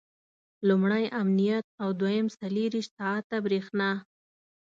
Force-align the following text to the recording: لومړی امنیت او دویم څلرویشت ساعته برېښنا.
لومړی 0.67 1.05
امنیت 1.21 1.65
او 1.81 1.89
دویم 2.01 2.27
څلرویشت 2.37 2.91
ساعته 2.99 3.35
برېښنا. 3.45 3.91